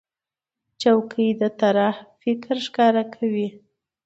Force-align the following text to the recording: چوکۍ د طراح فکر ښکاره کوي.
چوکۍ 0.81 1.29
د 1.41 1.43
طراح 1.59 1.95
فکر 2.21 2.55
ښکاره 2.65 3.03
کوي. 3.15 3.47